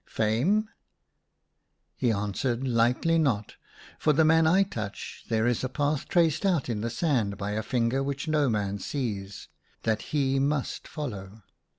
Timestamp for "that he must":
9.83-10.87